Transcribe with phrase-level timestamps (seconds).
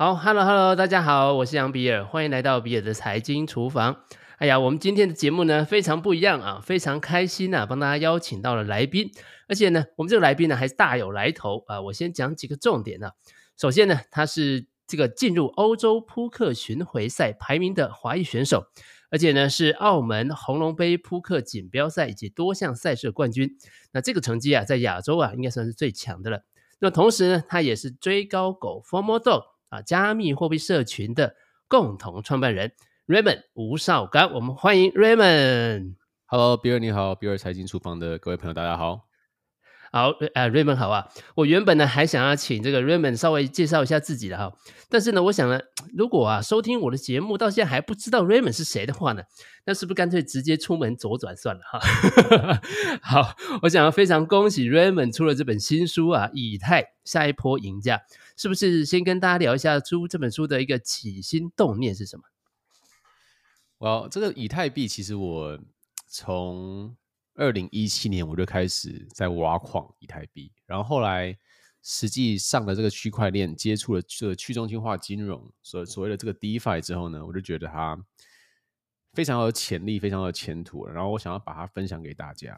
[0.00, 4.04] 好，Hello Hello，大家好，我是杨比尔，欢迎来到比尔的财经厨房。
[4.36, 9.10] 哎呀，我们今天的节目呢非常不一样啊，非常开心啊，帮大家邀请到了来宾，
[9.48, 11.80] 而且呢，我们这个来宾呢还是大有来头啊。
[11.80, 13.10] 我先讲几个重点啊。
[13.56, 18.66] 首先呢，他是这个进入欧洲扑克巡回赛排名的华裔选手，
[19.10, 23.50] 而且呢是澳门红龙杯扑克锦标赛以及多项赛事冠军。
[23.90, 26.44] 那这个成绩啊，在亚洲啊应该算是最强的了。
[26.78, 31.34] 那同时呢，他也是追高狗 Formal Dog 啊加密货币社群的
[31.68, 32.72] 共同创办人。
[33.06, 35.94] Raymond 吴少刚，我们欢迎 Raymond。
[36.26, 39.06] Hello，比尔你好，比尔财经厨房的各位朋友，大家好。
[39.90, 41.08] 好，呃，Raymond 好啊。
[41.34, 44.52] 我原本呢还想要请这个 Raymond 稍微介绍一下自己的哈，
[44.90, 45.58] 但是呢，我想呢，
[45.96, 49.22] 如果啊收听我的节目到现在还不知道 Raymond 是谁的话呢，
[49.64, 51.80] 那是不是干脆直接出门左转算了哈？
[53.00, 57.96] 好，我想要非常恭喜 Raymond 出了这本新书啊，《以太下一波赢家》，
[58.38, 62.22] 是不是先跟大家聊一下出这本书的一个起心动念是什么？
[63.78, 65.58] 哇这个以太币其实我
[66.06, 66.96] 从
[67.34, 71.36] 二零一七年我就开始在挖矿以太币，然后后来
[71.82, 78.00] 实际上了这个区块链，接触了这个去中心化金融，所所谓的这个 DeFi 之后呢，我就觉得它
[79.14, 82.56] 非常有潜力，非常有前途，然后我想要把它分享给大家。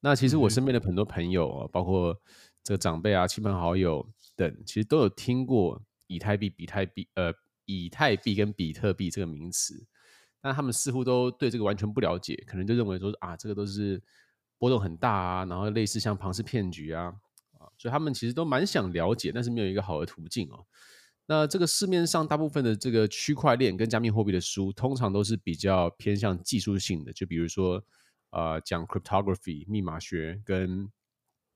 [0.00, 2.20] 那其实我身边的很多朋友，啊、包括
[2.62, 7.32] 这个长辈啊、亲朋好友等，其实都有听过以太币、比特币、呃，
[7.64, 9.86] 以太币跟比特币这个名词。
[10.40, 14.02] 但他们似乎都对这个完全不了解，可能就认为说啊，这个都是
[14.58, 17.14] 波动很大啊，然后类似像庞氏骗局啊
[17.58, 20.66] 啊，所以他们其实都蛮想了解，但是没有一个好的途径哦。
[21.26, 27.84] 那这个市面上大部分的这个区块链跟加密货币的书，通常都是比较偏向技术性的，就比如说
[28.30, 30.90] 呃讲 cryptography 密码学跟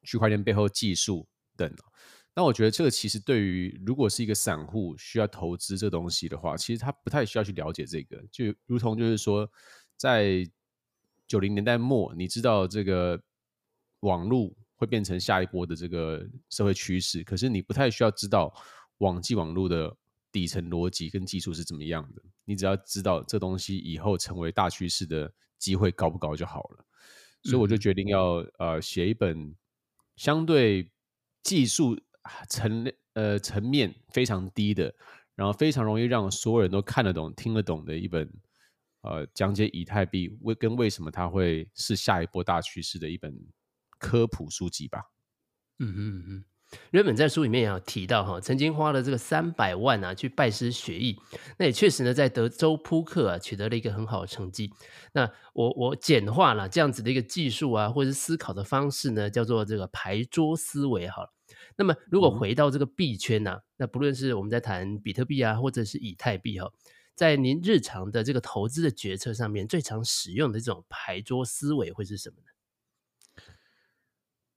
[0.06, 1.70] 区块链背后技术等。
[2.34, 9.50] 那我觉得这个其实对于如果是一个散户需要投资这东西的话，其实他不太需要去了解这个，就如同就是说，
[9.96, 10.46] 在
[11.26, 13.18] 九零年代末，你知道这个
[14.00, 18.54] 网络会变成下一波的这个社会趋势，可是你不太需要知道
[18.98, 19.96] 网际网络的
[20.30, 26.84] 底层逻辑跟技术是怎么样的，你只要知道这东西以后成为大趋势的机会高不高就好了。
[27.44, 29.54] 所以我就决定要呃写一本
[30.16, 30.90] 相对
[31.42, 31.98] 技术。
[32.48, 34.92] 层呃层面非常低的，
[35.36, 38.28] 然后非常容易让所有人都看得懂、听得懂的一本
[39.02, 43.32] 呃讲解以太币为跟为什么它会是下一波大趋势的一本
[44.00, 45.04] 科普书籍吧。
[45.78, 46.44] 嗯嗯嗯，
[46.90, 51.16] 原本在书里面也有提到哈，曾经花了这个三百万啊去拜师学艺，
[51.58, 54.72] 那也确实呢在德州扑克啊取得了一个很好的成绩。
[55.12, 61.32] 那我我简化了这样子的一个技术啊，或者是思考的方式呢，叫做这个牌桌思维好了。
[61.78, 66.72] 那么，如果回到这个币圈呢、啊，嗯、那不论是我们在谈比特币啊，或者是以太币哈、哦，
[67.14, 72.48] 在您日常的这个投资的决策上面，最常使用的这种牌桌思维会是什么呢？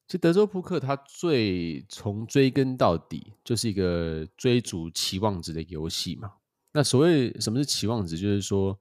[0.10, 6.34] 其实德州扑克它最从追根到底就是一个追逐期望值的游戏嘛。
[6.72, 8.76] 那所谓什么是期望值，就是说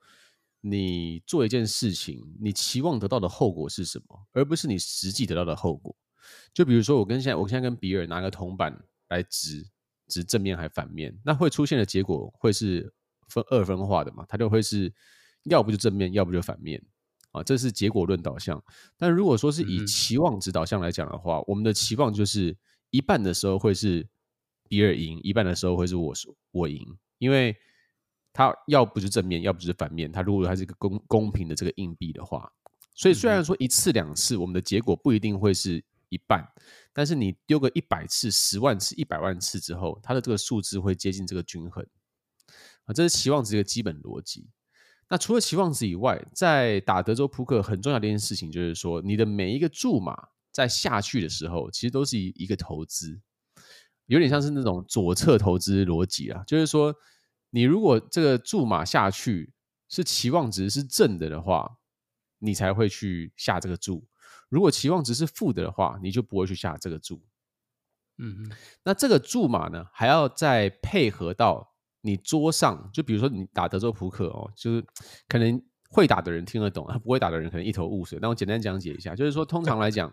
[0.62, 5.94] 你做一件事情，你期望得到的后果是什么，而不是你实际得到的后果。
[6.54, 8.74] 就比如说，我跟现在，我现在跟比尔拿个铜板
[9.10, 9.66] 来指
[10.06, 12.90] 指正面还反面，那会出现的结果会是
[13.28, 14.24] 分二分化的嘛？
[14.26, 14.90] 它就会是
[15.44, 16.82] 要不就正面，要不就反面
[17.32, 18.62] 啊，这是结果论导向。
[18.96, 22.56] 但如果说是以期望值导向来讲的话，嗯、我们的期望就是
[22.90, 24.06] 一半的时候会是
[24.68, 26.14] 比尔赢，一半的时候会是我
[26.52, 26.84] 我赢，
[27.18, 27.56] 因为
[28.32, 30.10] 它要不是正面，要不就是反面。
[30.10, 32.52] 它如果它是一个公公平的这个硬币的话，
[32.94, 35.84] 所以虽然说一次两次，我们的结果不一定会是。
[36.10, 36.42] 一半，
[36.90, 41.86] 但是你丢个一百次、十万次、一百万次之后，它的这个数字会接近这个均衡
[42.86, 44.48] 啊，这是期望值的基本逻辑。
[45.08, 53.20] 那除了期望值以外，在打德州扑克很重要的一件事情就是说，你的每一个注码在下去的时候，其实都是一一个投资，
[54.06, 56.94] 有点像是那种左侧投资逻辑啊，就是说，
[57.50, 59.52] 你如果这个注码下去
[59.88, 61.78] 是期望值是正的的话，
[62.40, 64.06] 你才会去下这个注。
[64.50, 67.22] 如果期望值是负的的话，你就不会去下这个注。
[68.18, 74.84] 嗯哼，那这个注码呢，还要再配合到你桌上，就比如说你打德州扑克哦，就是
[75.28, 75.60] 可能
[75.90, 78.18] 会打的人听得懂，啊不会打的人可能一头雾水。
[78.20, 80.10] 那我简单讲解一下，就是说通常来讲，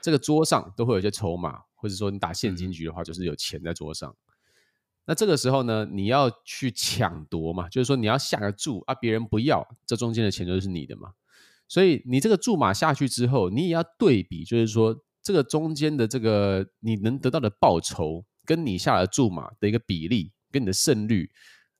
[0.00, 4.14] 这个桌上都会有一些筹码，或者说你打现金局的话，就是有钱在桌上。
[5.04, 11.12] 那这个时候呢，你要去抢夺嘛，就是说你要下个注啊，别人不要，这中间的钱就是你的嘛。
[11.66, 21.30] 所以你这个注码下去之后，你也要对比，就是说这个中间的这个你能得到的报酬，跟你下的注码的一个比例，跟你的胜率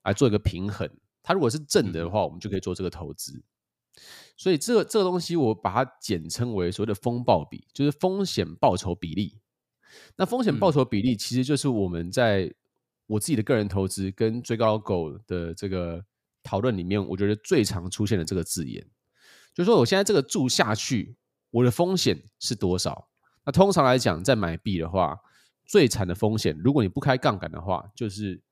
[0.04, 0.88] 来做一个平衡。
[1.22, 3.44] 它如果是正的话，我们就可以做这个投资。
[4.36, 9.38] 所以这个这个东西我把它简称为所谓的风暴比，就是风险报酬比例。
[10.16, 12.52] 那风险报酬比例其实就是我们在
[13.06, 16.02] 我自己的个人投资跟追高狗的这个
[16.42, 18.82] 讨论里面，我觉得最常出现的这个字眼，
[19.54, 21.14] 就是说我现在这个注下去，
[21.50, 23.10] 我的风险是多少？
[23.44, 25.18] 那通常来讲，在买币的话，
[25.66, 28.42] 最惨的风险，如果你不开杠杆的话，就是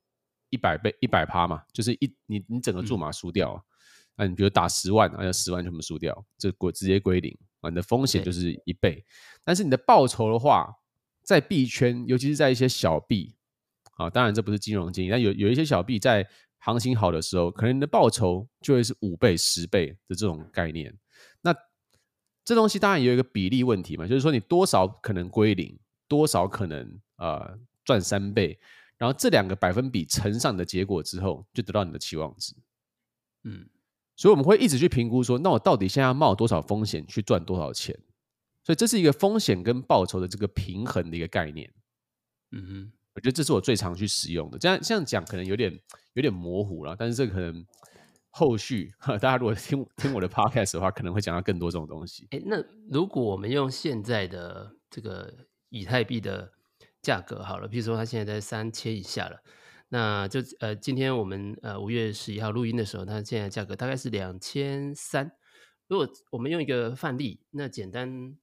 [0.50, 3.64] 一百倍一百趴嘛，就是一你你整个注码输掉。
[4.17, 9.02] 那你比如打十万，那十万全部输掉，这归直接归零啊，你的风险就是一倍。
[9.43, 10.70] 但是你的报酬的话，
[11.23, 13.35] 在币圈，尤其是在一些小币
[13.97, 20.94] 啊，当然这不是金融经济，但有有一些小币在行情好的时候，可能你的报酬就会是五倍、十倍的这种概念。
[21.41, 21.55] 那
[22.44, 28.58] 这东西当然也有一个比例问题嘛，就是说你多少可能归零，多少可能呃赚三倍，
[29.00, 32.55] 然后这两个百分比乘上你的结果之后，就得到你的期望值。
[33.43, 33.69] 嗯。
[34.17, 37.99] 所以我们会一直去评估说，那我到底现在要冒多少风险去赚多少钱？
[38.62, 41.73] 所以这是一个风险跟报酬的这个平衡的一个概念。
[42.50, 44.58] 嗯哼，我觉得这是我最常去使用的。
[44.58, 45.73] 这样这样讲可能有点
[46.12, 47.64] 有点模糊了，但是这可能
[48.29, 52.26] 后续大家如果听听我的 podcast 的话，可能会讲到更多这种东西。
[52.32, 55.32] 诶，那如果我们用现在的这个
[55.70, 56.52] 以太币的
[57.02, 59.43] 价格好了，比如说它现在在三千以下了。
[59.88, 65.32] 那就呃，今天我们呃五月十一号录音的时候，它现在价格大概是两千三。
[65.88, 68.37] 如果我们用一个范例，那简单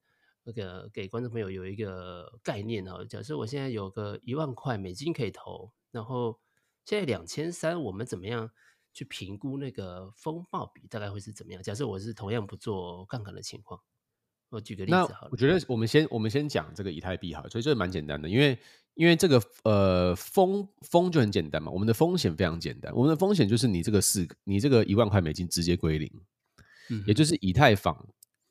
[0.44, 3.06] 那个给观众朋友有一个概念哦。
[3.06, 6.38] 假设我现在有个一万块美金可以投，然后
[6.83, 8.51] 现在两千三，我们怎么样
[8.92, 11.63] 去评估那个风暴比大概会是怎么样？
[11.63, 13.80] 假设我是同样不做杠杆的情况，
[14.49, 15.29] 我举个例子好了。
[15.31, 18.57] 我觉得我们先我们先讲这个以太币哈，所以这蛮简单的，因为。
[18.97, 26.11] 因为这个呃风风就很简单嘛，我们的风险非常简单，我们的风险就是你这个四你这个一万块美金直接归零，
[26.89, 27.95] 嗯，也就是以太坊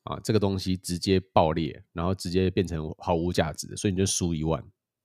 [0.05, 4.65] 啊这个东西直接爆裂，然后直接变成毫无价值的，所以你就输一万。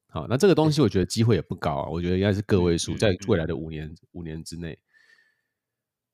[0.09, 4.77] 好，那这个东西我觉得机会也不高啊，我觉得应该是个位数，在未来的五年五年之内，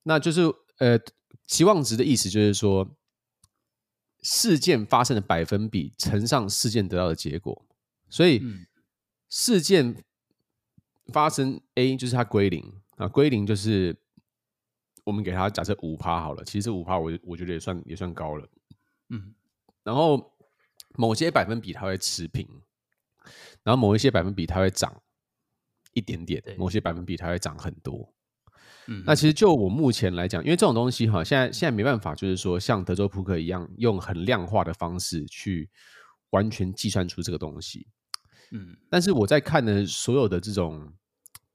[0.04, 0.44] 那就是
[0.80, 0.98] 呃
[1.48, 2.97] 期望值的意思就是说
[4.28, 7.66] 事件发生的百分比乘上事件得到的结果，
[8.10, 8.42] 所以。
[9.30, 10.06] 事件
[11.08, 13.94] 发生 A 就是它归零啊，归零就是
[15.04, 18.48] 我们给它假设五趴好了，其实五趴我我觉得也算也算高了，
[19.10, 19.36] 嗯，
[19.84, 20.34] 然后
[20.96, 22.48] 某些百分比它会持平，
[23.64, 25.04] 然后某一些百分比它会涨
[25.92, 28.14] 一点点，某些百分比它会涨很多，
[28.88, 35.70] 嗯，那其实就我目前来讲，因为这种东西哈，现在现在没办法，就是说像德州扑克一样用很量化的方式去
[36.30, 37.88] 完全计算出这个东西。
[38.52, 40.94] 嗯，但是我在看的所有的这种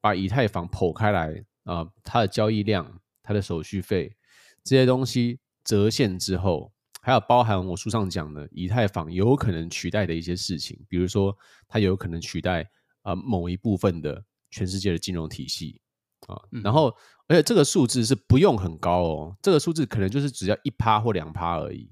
[0.00, 4.14] 把以太坊剖开来啊、呃，它的交易量、它的手续费
[4.62, 11.36] 这些东西折现之后，还有包含我书上讲的以太坊有可能取代的一些事情，比如说
[11.66, 12.62] 它有可能取代
[13.00, 15.80] 啊、呃、某一部分的全世界的金融体系
[16.26, 16.94] 啊，然后
[17.28, 21.90] 而且这个数字是不用很高哦，这个数字可能就是只要一趴或两趴而已，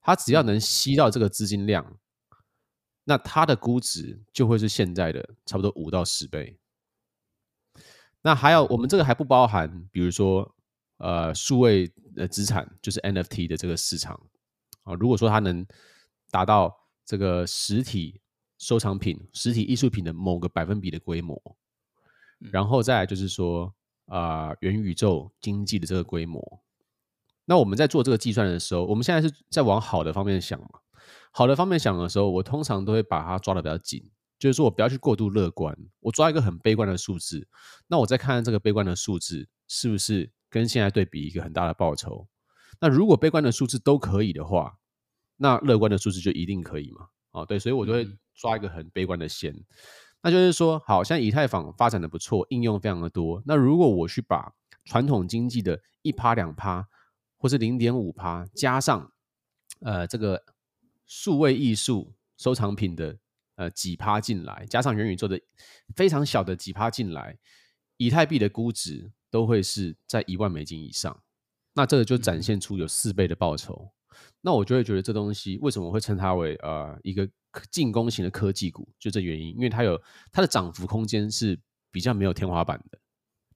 [0.00, 1.98] 它只要能吸到这个资金量。
[3.04, 6.60] 那它的估值就会是现在的差不多五到十倍。
[8.20, 10.54] 那还有，我们这个还不包含，比如说，
[10.98, 14.20] 呃，数位呃资产，就是 NFT 的这个市场
[14.82, 14.92] 啊。
[14.92, 15.66] 如果说它能
[16.30, 18.20] 达到这个实体
[18.58, 21.40] 收藏品、实体艺术品的某个百分比的规模，
[22.38, 23.74] 然后再来就是说，
[24.06, 26.62] 啊、呃，元宇宙经济的这个规模。
[27.44, 30.80] 那我们在做这个计算的时候，我们现在是在往好的方面想嘛？
[31.32, 37.48] 好的方面想的时候，我通常都会把它抓的比较紧，就是说我不要去过度乐观，我抓一个很悲观的数字，
[37.86, 42.28] 那我再看看这个悲观的数字是不是跟现在对比一个很大的报酬。
[42.80, 44.78] 那如果悲观的数字都可以的话，
[45.36, 47.08] 那乐观的数字就一定可以嘛？
[47.30, 49.54] 啊，对，所以我就会抓一个很悲观的线。
[50.22, 53.42] 那就是说，好像以太坊发展的不错，应用非常的多。
[53.46, 54.52] 那如果我去把
[54.84, 56.88] 传统经济的一趴两趴，
[57.36, 59.12] 或是零点五趴加上，
[59.80, 60.44] 呃，这个。
[61.10, 63.16] 数位艺术收藏品的
[63.54, 65.40] 呃几趴进来，加上元宇宙的
[65.96, 67.38] 非常小的几趴进来，
[67.96, 71.22] 以太币的估值都会是在一万美金以上。
[71.72, 73.90] 那这个就展现出有四倍的报酬。
[74.40, 77.28] 那我就会觉得这东西为什么会称它为呃一个
[77.70, 78.88] 进攻型的科技股？
[78.98, 80.00] 就这原因，因为它有
[80.32, 81.58] 它的涨幅空间是
[81.90, 82.98] 比较没有天花板的，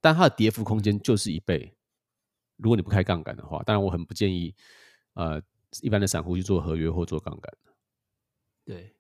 [0.01, 1.75] 但它的跌幅空间就是一倍。
[2.57, 4.55] 如果你不开杠杆的话，当然我很不建议
[5.15, 5.43] 呃。
[5.81, 7.51] 一般的散户去做合约或做杠杆，
[8.63, 8.95] 对，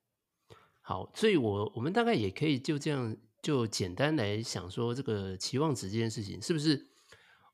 [0.80, 6.88] 好，所以我我们大概也可以就这样就简单来想说，这个期望值这件事情，是不是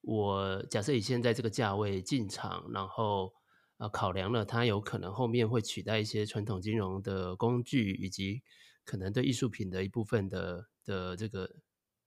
[0.03, 3.35] 我假设以现在这个价位进场，然后
[3.79, 8.43] 呃考量了它有可能后面会取代一些传统金融的工具，以及
[8.85, 11.57] 可能对艺术品的一部分的的这个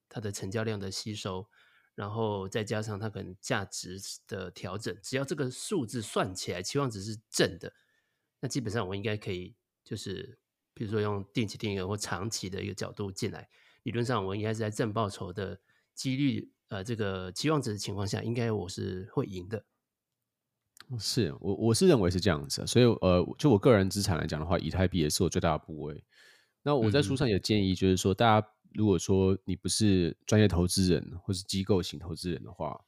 [0.08, 1.50] 它的成交量的吸收，
[1.96, 7.74] 然后再加上它可能价值的调整，只要这个数字算起来，期望值是正的，
[8.40, 10.38] 那基本上我应该可以就是。
[10.74, 13.50] 比如说用定期定额或长期的一个角度进来，
[13.84, 15.60] 理论上我应该是在正报酬的
[15.94, 19.66] 几率，呃，这个期望值的情况下，应该我是会赢的。
[21.00, 26.04] 是我我是认为是这样子，所以呃，就我个人资产来讲的话，以太币也是我最大的部位。
[26.64, 32.80] 那我在书上也建议，就是说，大家如果说你不是专业投资人或是机构型投资人的话，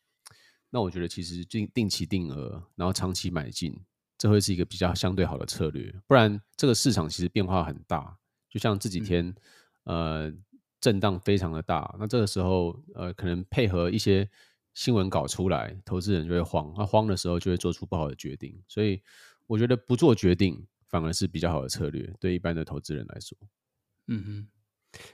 [0.70, 3.80] 那我觉得其实定定期定额，然后长期买进。
[4.16, 8.18] 这会是一个比较相对好的策略，不然这个市场其实变化很大，
[8.50, 9.36] 就像这几天，
[9.84, 10.32] 呃，
[10.80, 11.94] 震荡非常的大。
[12.00, 14.30] 那这个时候，呃，可能配合一些
[14.74, 18.62] 新闻稿出来，投资人就会慌，那慌的时候就会做出不好的决定。
[18.68, 19.02] 所以，
[19.48, 23.38] 我觉得不做决定反而是比较好的策略，对一般的投资人来说。
[24.08, 24.48] 嗯哼。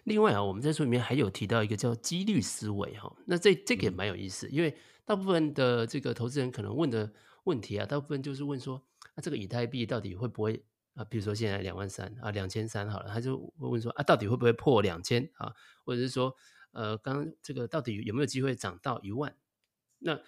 [0.03, 4.75] 另外啊，我们在书里面还有提到一个叫几率思维哈，那这这个也蛮有意思，因为
[5.05, 7.13] 大部分的这个投资人可能问的
[7.45, 8.83] 问题啊，大部分就是问说。
[9.15, 10.63] 那这个以太币到底会不会
[10.93, 11.03] 啊？
[11.05, 15.53] 比如说现在两万三啊，两千三好了，他就会问说啊，到底会不会破两千啊？
[15.83, 16.33] 或者是说，
[16.71, 19.35] 呃，刚刚这个到底有没有机会涨到一万？
[19.99, 20.19] 那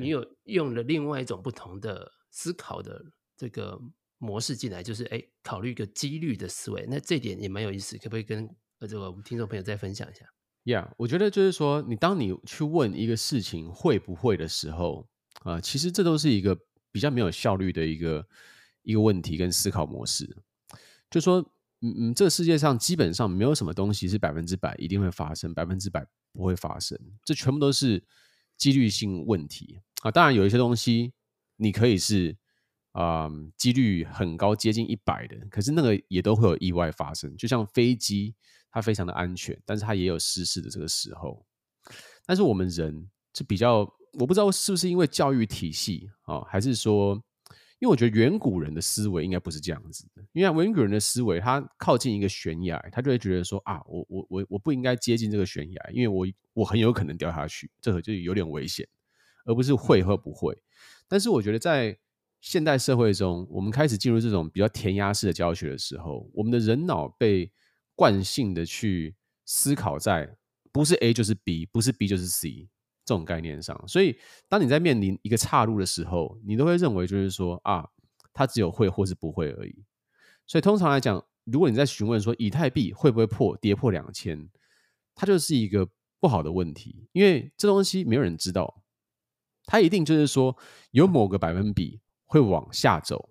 [0.00, 3.02] 你有用了另外一种不同的思考的
[3.36, 3.80] 这个
[4.18, 6.86] 模式进来，就是哎，考虑一个几率的思维。
[6.88, 8.48] 那这点也蛮有意思，可不可以跟
[8.80, 10.24] 呃这个我们听众朋友再分享一下
[10.64, 15.08] ？Yeah，我觉得就是说，你当你去问一个事情会不会的时候
[15.42, 16.58] 啊，其实这都是一个。
[16.92, 18.26] 比较没有效率的一个
[18.82, 20.42] 一个问题跟思考模式，
[21.08, 21.40] 就说，
[21.82, 28.04] 嗯嗯，这个世界上基本上没有什么东西是百分之百一定会发生，百分之百不会发生，这全部都是
[28.60, 30.10] 几率性问题啊。
[30.12, 31.12] 当然有一些东西
[31.56, 32.36] 你可以是
[32.92, 37.36] 啊，嗯，几率很高，接近一百的，可是那个也都会有意外发生。
[37.36, 38.36] 就像飞机，
[38.70, 41.44] 它非常的安全，但是它也有失事的这个时候。
[42.24, 43.92] 但是我们人是比较。
[44.14, 47.22] 我不知道是不是因为教育体系啊，还是说，
[47.80, 50.22] 因为我觉得远古人的思维应该不是这样子的。
[50.32, 58.86] 因为远古人的思维，他靠近一个悬崖，他就会觉得说啊，我我我我不应该接近这个悬崖，因为我我很有可能掉下去，这个就有点危险，
[59.46, 60.56] 而不是会或不会。
[61.08, 61.98] 但是我觉得在
[62.40, 67.50] 现代社会中，我们开始进入这种比较填鸭式的教学的时候，我们的人脑被
[67.94, 70.36] 惯性的去思考在
[70.70, 72.68] 不是 A 就是 B，不是 B 就是 C。
[73.10, 74.16] 这种概念上，所以
[74.48, 77.84] 当你在面临一个岔路的时候，你都会认为就是说啊，
[78.32, 79.74] 它只有会或是不会而已。
[80.46, 84.48] 所以通常来讲，如果你在询问说以太币会不会破跌破两千，
[85.16, 85.88] 它就是一个
[86.20, 88.84] 不好的问题，因为这东西没有人知道，
[89.64, 90.56] 它一定就是说
[90.92, 93.30] 有某个百分比会往下走，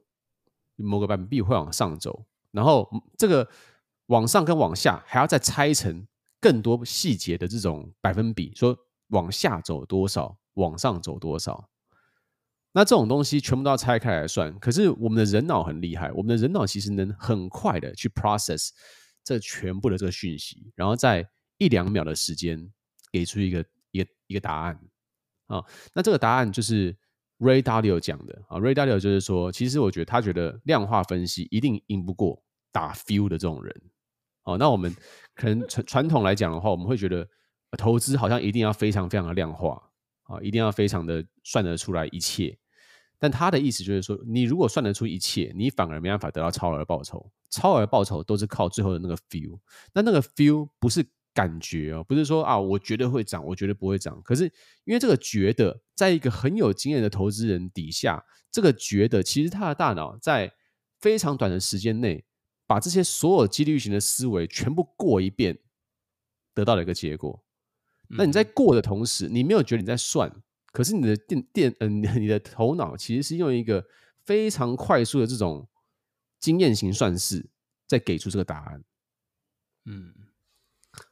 [0.75, 3.49] 某个百分比会往上走，然后这个
[4.07, 6.05] 往上跟往下还要再拆成
[6.41, 8.77] 更多细节的这种百分比，说。
[9.09, 11.69] 往下走多少，往上走多少，
[12.71, 14.57] 那这种东西全部都要拆开来算。
[14.59, 18.69] 可是我们的人脑很厉害，我们的人脑其实能很快的去 process
[19.23, 22.71] 这全部的这个讯息，然后在一两秒的时间
[23.11, 24.79] 给出一个一个一个答案
[25.47, 25.63] 啊。
[25.93, 26.95] 那这个答案就是
[27.39, 28.59] Ray Dalio 讲的啊。
[28.59, 33.81] Ray Dalio 就是说，其实我觉得他觉得量化分析一定赢不过打 feel 的这种人。
[34.43, 34.95] 哦，那我们
[35.33, 37.27] 可能传传统来讲的话，我们会觉得。
[37.77, 39.81] 投资好像一定要非常非常的量化
[40.23, 42.57] 啊，一定要非常的算得出来一切。
[43.17, 47.31] 但他的意思就是说，你如果算得出一切，你反而没办法得到超额报酬。
[47.49, 49.59] 超额报酬都是靠最后的那个 feel。
[49.93, 54.21] 那那个 feel 不是感觉哦，不是说啊，我觉得会涨，我觉得不会涨。
[54.23, 54.45] 可是
[54.85, 60.53] 因为这个觉得，在一个很有经验的投资人底下，这个觉得其实他的大脑在
[60.99, 62.23] 非常短的时间内，
[62.65, 65.57] 把这些所有几率型的思维全部过一遍，
[66.53, 67.43] 得到了一个结果。
[68.09, 70.31] 那你在过的同时，你没有觉得你在算，
[70.71, 73.85] 可是你的电电嗯、呃，你的头脑其实是用一个
[74.25, 75.67] 非常快速的这种
[76.39, 77.49] 经验型算式，
[77.87, 78.83] 在给出这个答案。
[79.85, 80.13] 嗯，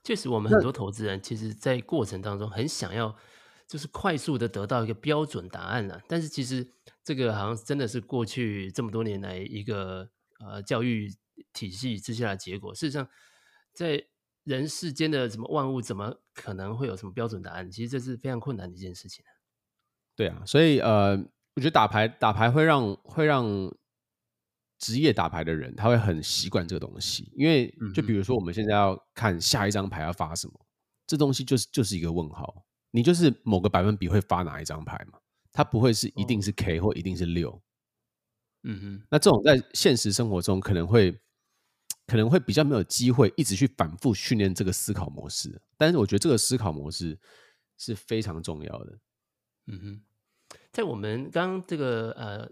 [0.04, 3.16] 确实，我们很多投资人其实，在过程当中很想要，
[3.68, 6.02] 就是快速的得到一个标准答案了。
[6.08, 6.68] 但是其实
[7.04, 11.14] 这个好像真的是过去这么多年来一个呃教育
[11.54, 12.74] 体系之下的结果。
[12.74, 13.08] 事实上，
[13.74, 14.08] 在
[14.44, 17.70] 人世间的什么万物，怎么可能会有什么标准答案？
[17.72, 19.26] 其实这是非常困难的一件事情。
[20.16, 21.18] 对啊，所以呃，
[21.56, 23.46] 我觉得打牌打牌会让会让
[24.78, 30.54] 职业打牌的人，他会很习惯这个东西，因为就比如说我们现在要看下一张牌要发什么，
[31.08, 35.20] 这东西就是就是一个问号，你就是某个百分比会发哪一张牌嘛，
[35.52, 37.60] 它不会是一定是 K 或一定是六，
[38.64, 41.20] 嗯哼，那这种在现实生活中可能会
[42.08, 47.20] 可能会比较没有机会一直去反复训练这个思考模式，但是我觉得这个思考模式
[47.78, 49.00] 是非常重要的，
[49.68, 50.02] 嗯哼，
[50.72, 52.50] 在我们刚刚这个呃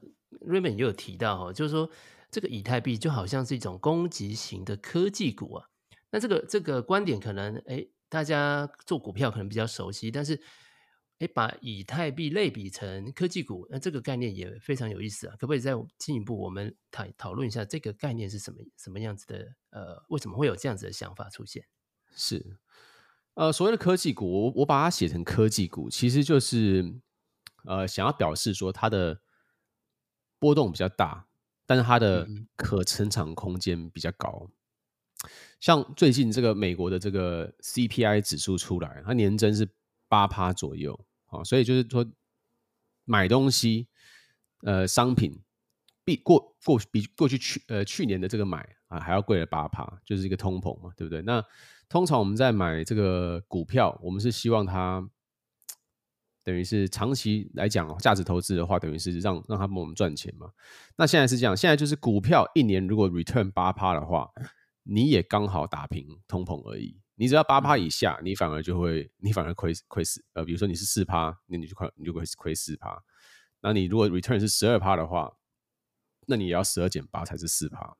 [0.48, 1.90] Raymond 也有提到哈，就是说。
[2.32, 5.70] 这个以太币就好像是一种攻击型的科技股啊，
[6.12, 10.38] 那这个这个观点可能诶，大家做股票可能比较熟悉，但是
[11.26, 19.56] 诶，把以太币类比成科技股，那这个概念也非常有意思啊，可不可以再进一步我们讨讨论一下这个概念是什么什么样子的？
[19.70, 21.66] 呃，为什么会有这样子的想法出现？
[22.12, 22.58] 是，
[23.34, 26.96] 呃，所谓的科技股，我我把它写成科技股，其实就是
[27.66, 29.22] 呃想要表示说它的
[30.40, 31.28] 波动比较大。
[31.68, 34.52] 但是它的可成长空间比较高，
[35.60, 39.68] 像最近这个美国的这个 CPI 指数出来，它年增是
[40.08, 42.06] 八趴左右，啊，所以就是说
[43.04, 43.88] 买东西，
[44.64, 45.42] 呃，商品
[46.04, 51.22] 比过过比过去去呃去年的这个买啊还要贵了八趴，就是一个通膨嘛，对不对？
[51.22, 51.44] 那
[51.90, 55.10] 通常我们在买这个股票，我们是希望它。
[56.44, 60.52] 等于是长期来讲，价值投资的话，等于是让让他帮我们赚钱嘛。
[60.96, 64.30] 那现在是这样，现在就是股票一年如果 return 八趴的话，
[64.84, 67.02] 你也刚好打平通膨而已。
[67.16, 70.24] 你只要八趴以下，你反而就会，你反而亏亏死。
[70.34, 73.04] 呃，比如说你是四趴，那你就亏你就亏亏四趴。
[73.62, 75.38] 那你如果 return 是十二趴的话，
[76.28, 77.98] 那你也要十二减八才是四趴。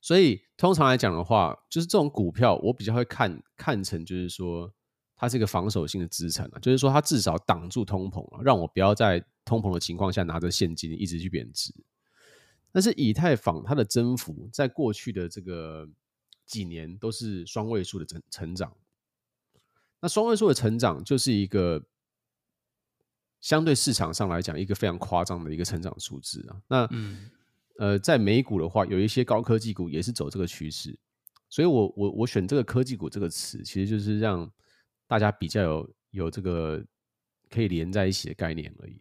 [0.00, 4.74] 所以通常来讲的话，就是这种股票，我比较会看看成就是说。
[5.20, 11.74] 它是一个防守性的资产啊，就是说它至少挡住通膨啊，让我不要在通膨的情况下拿着现金一直去贬值。
[12.70, 15.88] 但是以太坊它的增幅在过去的这个
[16.48, 18.76] 几年都是双位数的成成长，
[20.00, 21.84] 那双位数的成长就是一个
[23.40, 26.60] 相对市场上来讲一个非常夸张的一个成长数字啊。
[26.66, 26.90] 那
[27.78, 30.98] 呃，在美股的话，有一些高科技股也是走这个趋势，
[31.48, 34.50] 所以我我我选这个科技股这个词，其实就是让。
[35.10, 36.84] 大家比较有有这个
[37.48, 39.00] 可以连在一起的概念而已。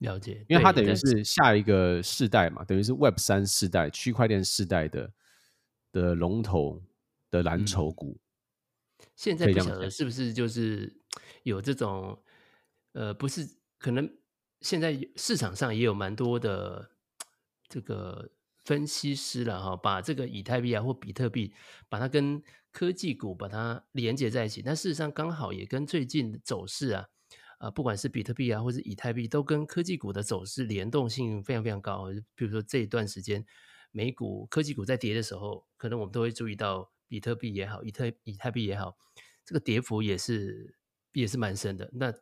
[0.00, 5.10] 了解，因为它等于是下一个世代嘛，等于是 Web 三世代区块链世代的
[6.00, 6.82] 的龙头
[7.30, 8.18] 的蓝筹股。
[8.18, 9.06] 嗯。
[9.14, 11.00] 现在不晓得是不是就是
[11.42, 12.22] 有这种
[12.92, 13.46] 呃，不是
[13.78, 14.18] 可能
[14.60, 16.90] 现在市场上也有蛮多的
[17.68, 18.30] 这个
[18.64, 21.52] 分析师了哈，把这个以太币啊或比特币
[21.88, 27.06] 把它跟科技股把它连接在一起，但事实上刚好也跟最近的走势啊，
[27.58, 32.06] 啊，不管是比特币啊，或是以太币，都跟科技股的走势联动性非常非常高。
[32.34, 33.44] 比如说这一段时间，
[33.96, 38.94] 美股科技股在跌的时候，可能我们都会注意到比特币也好，以太以太币也好，
[39.42, 40.76] 这个跌幅也是
[41.14, 42.12] 也是蛮深的，那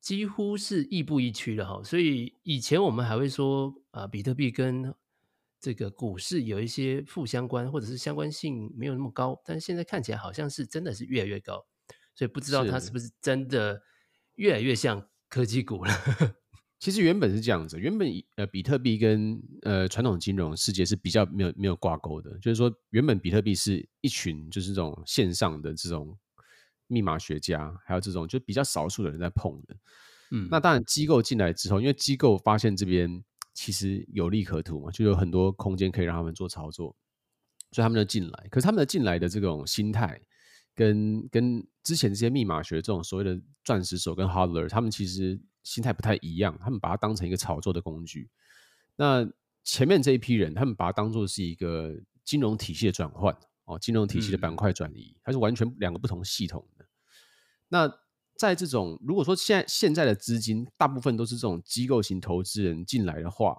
[0.00, 1.82] 几乎是亦步亦趋的哈。
[1.84, 4.94] 所以以前我们还会说啊，比特币跟
[5.60, 11.66] 这个股市有一些负相关，或者是相关性没有那么高，但是现在看起来好像是真的是越来越高，
[12.14, 13.82] 所以不知道它是不是真的
[14.36, 15.92] 越来越像科技股了。
[16.82, 26.18] 其实原本是这样子，原本呃比特币跟呃传统金融世界是比较没有没有挂钩的，就是说原本比特币是一群就是这种线上的这种
[26.88, 29.76] 密码学家，还有这种就比较少数的人在碰的。
[30.32, 33.22] 嗯，那当然机构进来之后，因为机构发现这边。
[33.54, 36.96] 其实有利可图嘛，就有很多空间可以让他们做操作，
[37.70, 38.48] 所以他们就进来。
[38.50, 40.18] 可是他们的进来的这种心态，
[40.74, 46.56] 跟跟之前这些密码学这种所谓的钻石手跟 hodler，他们其实心态不太一样。
[46.60, 48.30] 他们把它当成一个炒作的工具。
[48.96, 49.28] 那
[49.64, 51.94] 前面这一批人，他们把它当做是一个
[52.24, 56.84] 金融体系的转换哦，金融体系的板块转移，它是完全两个不同系统的。
[57.68, 57.92] 那
[58.36, 63.56] 在这种如果说现在现在的资金大部分都是这种机构型投资人进来的话，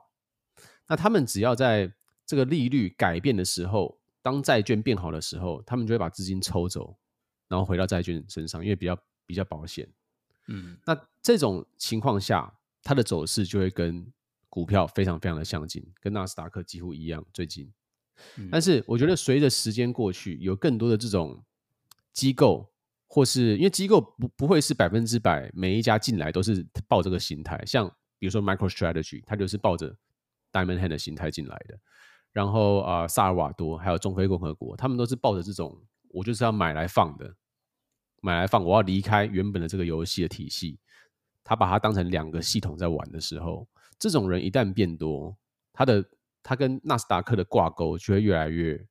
[0.87, 1.93] 那他们只要在
[2.25, 6.97] 这个利率改变的时候，当债券变好的时候，他们就会把资金抽走，
[7.47, 9.89] 然后回到债券身上，因为比较比较保险。
[10.47, 12.53] 嗯，那这种情况下，
[12.83, 14.05] 它的走势就会跟
[14.49, 17.71] 股票非常非常的相近，跟纳斯达克几乎一样最近。
[18.51, 21.43] 但是我觉得随着时间过去，有更多的这种
[22.11, 22.69] 机构。
[23.05, 29.95] 或是因为机构不不会是百分之百每一家进来都是抱这个心态，像比如说 MicroStrategy，它就是抱着
[30.51, 31.77] Diamond Hand 的心态进来的。
[32.31, 35.79] 然后啊、呃，萨尔瓦多还有中非共和国，他们都是抱着这种
[36.09, 37.35] 我就是要买来放的，
[38.23, 40.79] 买来放，我要离开原本的这个游戏的体系。
[41.43, 43.67] 他把它当成两个系统在玩的时候，
[43.99, 45.35] 这种人一旦变多，
[45.73, 46.05] 他的
[46.41, 48.87] 他跟纳斯达克的挂钩就会越来越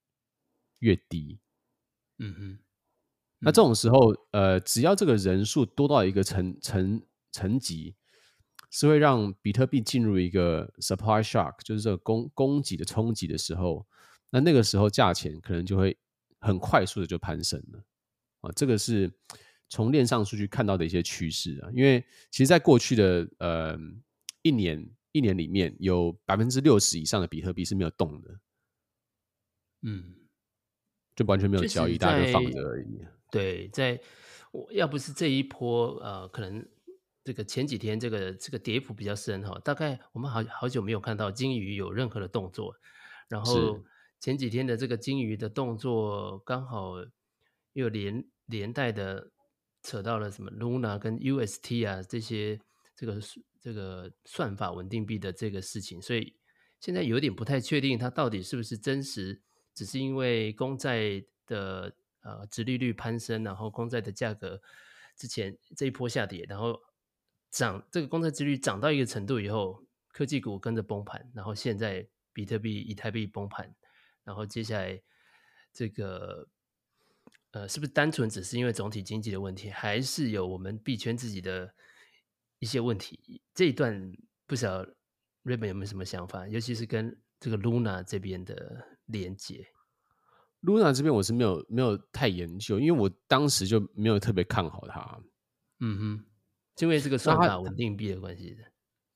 [0.80, 1.38] 越低。
[2.18, 2.58] 嗯哼，
[3.38, 7.96] 那这种时候，呃，只要这个人数多到一个层层层级，
[8.70, 13.86] 是会让比特币进入一个 supply shock，就是这个供供给的冲击的时候，
[14.28, 15.96] 那那个时候价钱可能就会
[16.38, 17.82] 很快速的就攀升了。
[18.42, 19.10] 啊，这个是
[19.68, 21.70] 从链上数据看到的一些趋势啊。
[21.72, 23.78] 因为其实，在过去的呃
[24.42, 28.40] 一年一年里面，有百分之六十以上的比特币是没有动的，
[29.82, 30.14] 嗯，
[31.14, 33.06] 就完全没有交易，大家就放着而已。
[33.30, 34.00] 对，在
[34.50, 36.66] 我要不是这一波呃，可能
[37.22, 42.74] 这个前几天这个这个跌幅比较深哈，大概我们好好久没有看到鲸鱼有任何的动作，
[43.28, 43.82] 然后
[44.18, 46.94] 前几天的这个鲸鱼的动作刚好
[47.74, 48.24] 又连。
[48.46, 49.30] 连带的
[49.82, 52.60] 扯到了什么 Luna 跟 UST 啊这些
[52.94, 53.20] 这个
[53.60, 56.36] 这个算法稳定币的这个事情，所以
[56.80, 59.40] 现在有点不太确定它到底是不是真实，
[59.74, 64.60] 只是因为公债的呃殖利率攀升，然后公债的价格
[65.16, 66.80] 之前这一波下跌，然后
[67.50, 73.74] 涨这个公债殖率涨到一个程度以后，科技股跟着崩盘，然后现在比特币、以太币崩盘，
[74.24, 75.00] 然后接下来
[75.72, 76.48] 这个。
[77.52, 81.72] 呃，是不是单纯只是因为总体经济的问题，还是有我们币圈自己的
[82.58, 83.42] 一些问题？
[83.54, 84.12] 这一段
[84.46, 84.96] 不晓得
[85.44, 86.48] Raymond 有没有什么想法？
[86.48, 89.66] 尤其是跟这个 Luna 这边的连接。
[90.62, 95.20] Luna 这边我是没有没有太研究，因为我当时就没有特别看好它。
[95.80, 96.24] 嗯哼，
[96.74, 98.71] 就因为这个算法稳定币的关系的。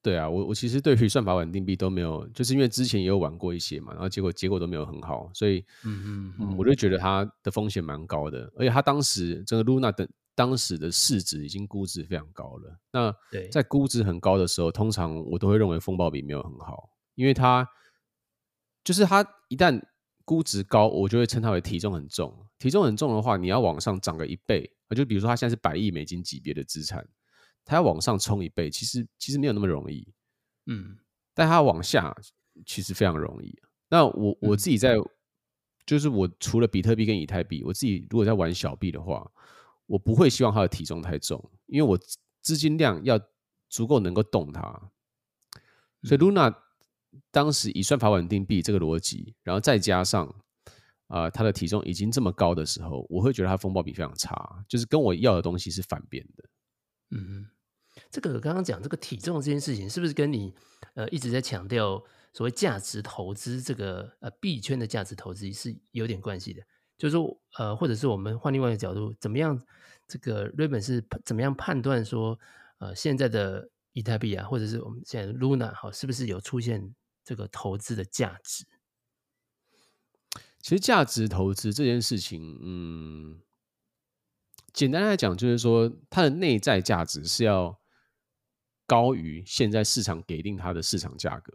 [0.06, 12.78] 对啊，我我其实对于算法稳定币都没有，就是因为之前也有玩过一些嘛，然后结果结果都没有很好，所以嗯嗯，嗯，我就觉得它的风险蛮高的，而且它当时这个 Luna 的当时的市值已经估值非常高了。
[12.92, 13.12] 那
[13.50, 17.68] 在估值很高的时候，通常我都会认为风暴比没有很好，因为它
[18.84, 19.82] 就是它一旦
[20.24, 22.46] 估值高，我就会称它为体重很重。
[22.60, 27.04] 体重很重的话，你要往上涨个一倍，就比如说它现在是百亿美金级别的资产。
[27.66, 30.08] 它要往上冲一倍，其实其实没有那么容易，
[30.66, 30.96] 嗯，
[31.34, 32.16] 但它往下
[32.64, 33.54] 其实非常容易。
[33.88, 35.08] 那我我自己在，嗯、
[35.84, 39.28] 就是我除了比特币跟以太币，我自己如果在玩小币的话，
[39.86, 41.98] 我不会希望它的体重太重，因为我
[42.40, 43.20] 资金量要
[43.68, 44.90] 足够能够动它。
[46.02, 46.54] 所以 Luna
[47.32, 50.26] 当时以算法稳定币这个逻辑，然后再加上
[51.08, 56.44] 啊、呃、它的体重已经这么高的时候，我会觉得它风暴比非常差，就是跟我要的东西是反边的，
[57.10, 57.50] 嗯哼。
[58.10, 60.54] 这个刚刚讲这个体重这件事情，是不是跟你
[60.94, 66.62] 呃一直在强调所谓价值投资这个呃币圈的价值投资是有点关系的？
[66.96, 69.60] 就是说呃，或者是我们换另外一个角度，怎么样
[70.08, 72.38] 这个瑞本是怎么样判断说
[72.78, 78.64] 呃现在的以太币啊，或者是我们现在的 Luna 好，是不是有出现这个投资的价值？
[80.62, 83.40] 其实价值投资这件事情，嗯，
[84.72, 87.78] 简单来讲就是说它的内在价值是要。
[88.86, 91.52] 高于现在市场给定它的市场价格。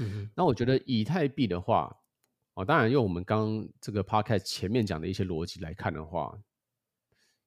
[0.00, 1.94] 嗯，那我觉得以太币的话，
[2.54, 6.38] 哦，当然用我们刚刚这个 podcast 前面讲的一些逻辑来看的话，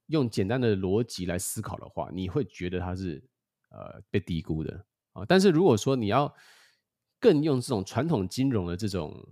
[0.08, 3.24] 用简单的逻辑来思考的话，你会觉得它是
[3.70, 5.24] 呃被低估的啊。
[5.26, 6.34] 但是如果说你要
[7.20, 9.26] 更用这种传统金融的这种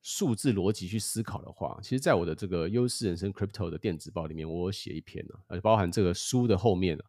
[0.00, 7.04] 数字逻辑去思考的话，其实，在我的这个优势人生 Crypto 的电子报里面，我有写一篇呢，而且包含这个书的后面呢。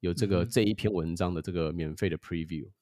[0.00, 2.72] 有这个这一篇文章的这个免费的 preview，、嗯、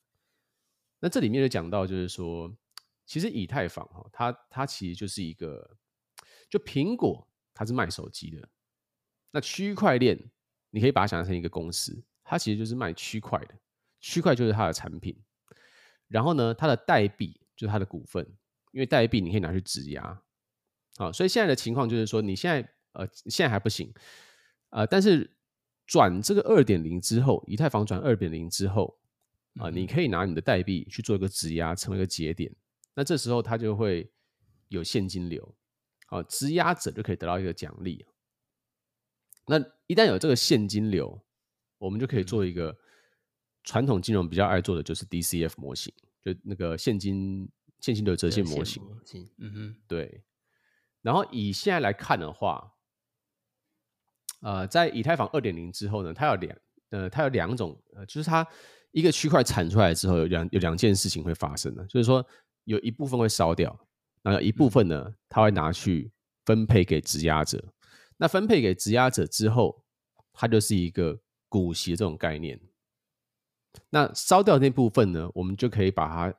[1.01, 2.57] 那这里面就讲到，就是说，
[3.05, 5.77] 其实以太坊哈，它它其实就是一个，
[6.49, 8.49] 就苹果它是卖手机的，
[9.33, 10.31] 那区块链
[10.71, 13.55] 你可以把它想象成一个公司，它其实就是卖区块的，
[14.01, 15.21] 区块就是它的产品，
[16.07, 18.25] 然后呢，它的代币就是它的股份，
[18.71, 20.23] 因为代币你可以拿去质押，
[20.99, 23.93] 啊，所以现在的情况就是说，你现在呃现在还不行，
[24.71, 25.35] 呃，但是。
[25.89, 28.99] 转这个二点零之后，以太坊转二点零之后
[29.59, 32.55] 啊，你可以拿你的代币去做一个质押，成为一个节点。
[32.95, 34.13] 那这时候它就会
[34.69, 35.57] 有现金流，
[36.09, 38.05] 啊，质押者就可以得到一个奖励。
[39.47, 41.19] 那一旦有这个现金流，
[41.79, 42.77] 我们就可以做一个
[43.65, 45.91] 传统金融比较爱做的，就是 DCF 模型，
[46.23, 48.83] 就那个现金现金流折现模型。
[49.39, 50.23] 嗯哼，对。
[51.01, 52.75] 然后以现在来看的话。
[54.41, 56.57] 呃，在以太坊二点零之后呢，它有两
[56.91, 58.47] 呃，它有两种呃，就是它
[58.93, 62.25] 一个区块产出来之后有两有两件事情会发生的，就是说
[62.65, 63.79] 有一部分会烧掉，
[64.23, 66.11] 然后有一部分呢，它会拿去
[66.47, 67.73] 分配给质押者。
[68.17, 69.85] 那分配给质押者之后，
[70.33, 72.61] 它就是一个股息这种概念。
[73.91, 76.39] 那烧掉那部分呢，我们就可以把它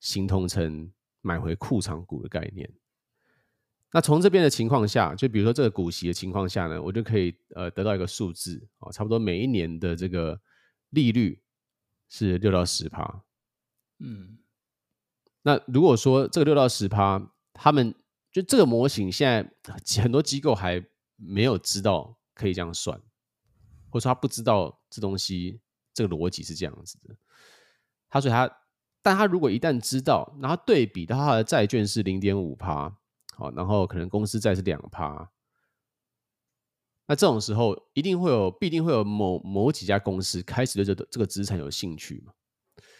[0.00, 2.70] 形同成买回库藏股的概念。
[3.94, 10.40] 那从这边的情况下，就比如说这个股息的情况下呢，我就可以呃得到一个数字啊，差不多每一年的这个
[10.90, 11.40] 利率
[12.08, 13.22] 是六到十趴。
[14.00, 14.38] 嗯，
[15.42, 17.94] 那如果说这个六到十趴，他们
[18.32, 23.00] 就这个模型现在很多机构还没有知道可以这样算，
[23.90, 25.60] 或者说他不知道这东西
[25.92, 27.14] 这个逻辑是这样子的。
[28.10, 28.50] 他说他，
[29.02, 32.98] 但他如果一旦知道，然后对比到他的债券是零点五趴。
[33.36, 35.30] 好，然后可能公司债是两趴，
[37.06, 42.32] 那这种时候一定会有，必定会有某某几家公司开始对这个这个资产有兴趣嘛。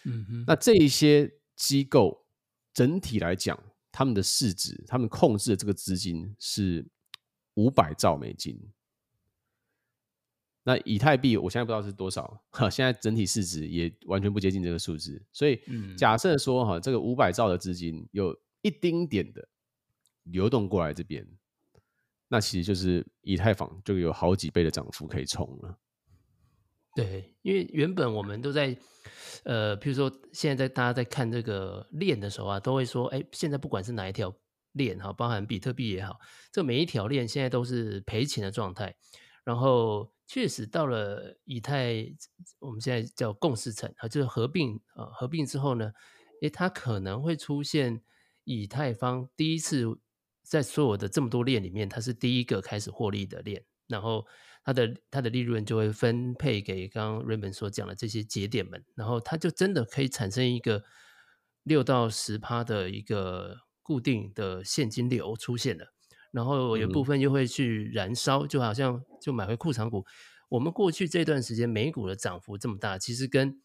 [0.04, 2.26] 嗯哼，那这一些机构
[2.72, 3.58] 整体来讲，
[3.92, 6.86] 他们的市值，他们控制的这个资金是
[7.54, 8.60] 五百兆美金。
[10.64, 15.24] 那以太币我现在不知道是多少，哈，现在整体市值也完全不接近这个数字。
[15.32, 15.60] 所以
[15.96, 19.48] 假设说哈，这个五百兆的资金有一丁点的。
[20.24, 21.26] 流动过来这边，
[22.28, 25.78] 那其实就是以太坊就有好几倍的涨幅可以冲了。
[26.96, 28.76] 对，因为原本我们都在，
[29.42, 34.32] 呃，譬如说现在在大家在看这个链的时候啊，都会说，哎，现在不管是哪一条
[34.72, 36.18] 链哈，包含比特币也好，
[36.52, 38.94] 这每一条链现在都是赔钱的状态。
[39.44, 42.06] 然后确实到了以太，
[42.60, 45.92] 我们现在叫共识层啊，就是合并啊，合并之后呢，
[46.42, 48.02] 诶，它可能会出现
[48.44, 49.98] 以太坊第一次。
[50.44, 54.26] 在所有的这么多链里面，它是第一个开始获利的链，然后
[54.62, 60.84] 它的它的利润就会分配给刚刚 Raymond 所讲的这些节点们，然后它就真的可以产生一个
[61.62, 65.94] 六到十趴的一个固定的现金流出现了，
[66.30, 70.04] 然后有部分又会去燃烧，就好像就买回库藏股。
[70.50, 73.60] 我们过去这段时间美股的涨幅这么大，其实跟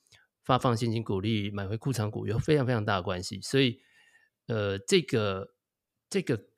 [0.46, 3.82] 发放现金股利买回库藏股有非常非常大的关系，所以
[4.48, 5.54] 呃，这个
[6.10, 6.49] 这个。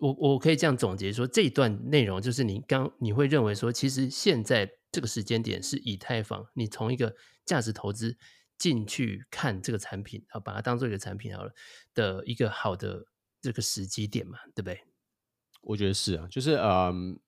[0.00, 8.16] 我我可以这样总结说，这一段内容就是你刚你会认为说，其实现在这个时间点是以太坊，你从一个价值投资
[8.58, 11.52] 进去看这个产品，啊，把它当做一个产品好了
[11.94, 13.06] 的一个好的
[13.40, 14.80] 这个时机点嘛，对不对？
[15.60, 17.20] 我觉得是啊，就是嗯，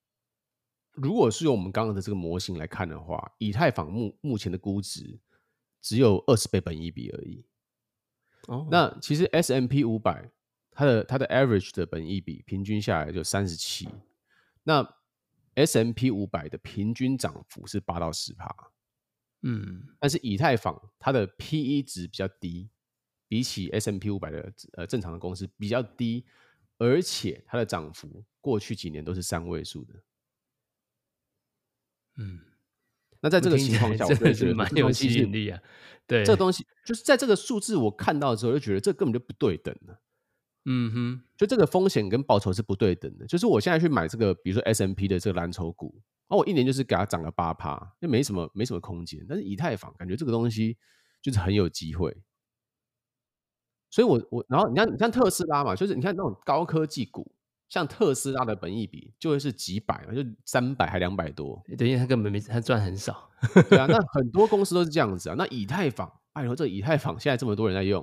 [0.94, 5.20] 如果是用我们刚刚的这个模型来看的话，以太坊目目前的估值
[5.80, 7.46] 只有二十倍本一比而已。
[8.48, 10.32] 哦，那其实 S M P 五百。
[10.74, 13.88] 它的它的 average 的本益比平均下来就三十七，
[14.64, 14.84] 那
[15.54, 18.52] S M P 五百的平均涨幅是八到十趴，
[19.42, 22.68] 嗯，但是以太坊它的 PE 值比较低，
[23.28, 26.26] 比起 S M P 五百的呃正常的公司比较低，
[26.76, 29.94] 而且它的涨幅过去几年都是三位数的，
[32.16, 32.40] 嗯，
[33.20, 35.62] 那在这个情况下，我觉得蛮有吸引力啊，
[36.06, 40.00] 对，这个东西就是在这个数字我看到的时候就觉得这根本就不对等了。
[40.66, 43.26] 嗯哼，就这个风险跟报酬是不对等的。
[43.26, 49.22] 就是我现在去买这个，比如说 S M P 的这个蓝筹股，哦，我一年就是给它涨了八趴，就没什么没什么空间。
[49.28, 50.78] 但是以太坊感觉这个东西
[51.20, 52.16] 就是很有机会。
[53.90, 57.30] 所以我，我我然后你看，你看特斯拉嘛，就是你看那种高科技股，
[57.68, 63.30] 像特斯拉的本益比就会是几百嘛，就三百还两百多，等于他根本没他赚很少。
[63.68, 65.34] 对啊， 那很多公司都是这样子啊。
[65.36, 68.02] 那以太坊，哎呦，这个以太坊现在这么多人在用，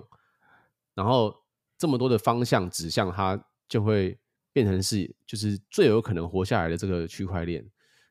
[0.93, 1.40] 然后。
[1.81, 4.19] 这么多的方向指向它，就会
[4.53, 7.67] 变成是就是最有可能活下来的这个区块链，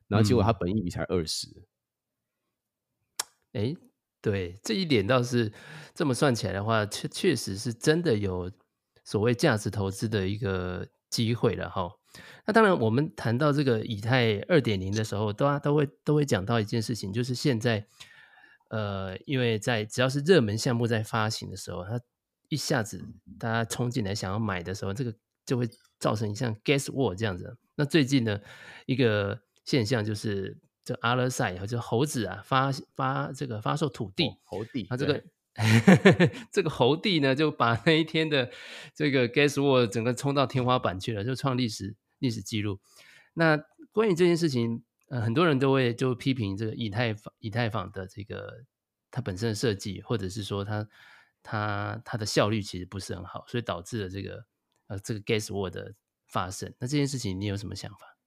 [0.09, 1.47] 然后结果它本益比才二十。
[3.53, 3.73] 哎，
[4.19, 5.53] 对，这一点倒是
[5.93, 8.51] 这么算起来的话，确确实是真的有
[9.05, 11.89] 所谓价值投资的一个机会了哈。
[12.45, 17.87] 那当然，我们谈到这个以太二点零的时候，都都会都会讲到一件事情，就是现在
[18.69, 22.01] 呃，因为在只要是热门项目在发行的时候，它
[22.51, 23.01] 一下子
[23.39, 25.65] 大家冲进来想要买的时候，这个就会
[25.99, 27.57] 造成像 Guess Wall 这样子。
[27.75, 28.41] 那最近呢，
[28.85, 35.23] 一个现象就是这 Otherside 就猴子啊发发这个发售土地，猴地，它这个
[36.51, 38.51] 这个猴地呢就把那一天的
[38.93, 42.81] 这个 Guess Wall 整个冲到天花板去了，就创历史历史记录。
[43.33, 43.57] 那
[43.93, 48.65] 关于这件事情，呃，很多人都会就批评这个以太坊以太坊的这个
[49.09, 50.85] 它本身的设计，或者是说它。
[51.43, 54.45] 它它的效率其实不是很好，所以导致了这个
[54.87, 55.95] 呃这个 Guess Wall 的
[56.27, 56.73] 发生。
[56.79, 58.17] 那这件事情你有什么想法？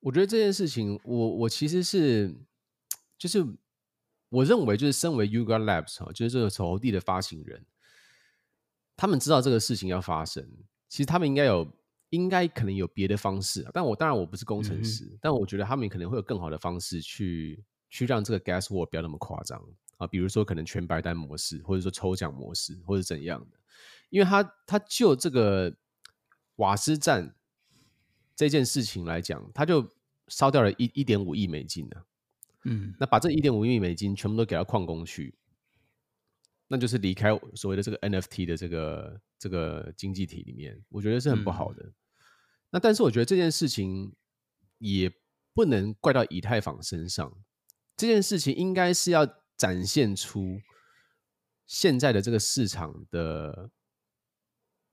[0.00, 2.32] 我觉得这件事情，我我其实是
[3.18, 3.44] 就是
[4.28, 7.66] 我认为就是身为 Yuga Labs 哈，就是这个投地的发行人，
[8.96, 10.48] 他们知道这个事情要发生，
[10.88, 11.68] 其实他们应该有
[12.10, 13.66] 应该可能有别的方式。
[13.74, 19.62] 但我当然我不是工程师，嗯、但我觉得他们可能会有更好的方式去去让这个 gas war 不要那么夸张
[19.96, 23.58] 啊，比如说可能全白单模式，或者说抽奖模式，或者怎样的，
[24.10, 25.76] 因为他他就这个
[26.56, 27.34] 瓦斯站
[28.36, 29.88] 这件事情来讲，他就
[30.28, 32.04] 烧掉了一一点五亿美金呢、啊。
[32.64, 35.34] 嗯，那把这一点五亿美金全部都给到矿工去，
[36.66, 41.82] 那就是离开所谓的这个 NFT 的这个这个经济体里面，我觉得是很不好的。
[41.84, 41.94] 嗯、
[42.70, 44.12] 那但是我觉得这件事情
[44.78, 45.10] 也
[45.54, 47.32] 不能怪到以太坊身上，
[47.98, 49.26] 这件事情应该是要
[49.58, 50.58] 展现出
[51.66, 53.70] 现在的这个市场的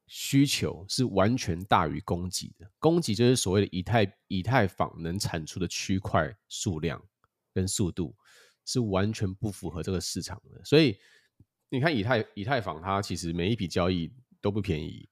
[0.07, 7.01] 需求是完全大于供给的，供给就是所谓的以太以太坊能产出的区块数量。
[7.55, 8.13] 跟速度
[8.65, 10.99] 是完全不符合这个市场的，所以
[11.69, 15.07] 你看以太以太坊，它其实每一笔交易都不便宜，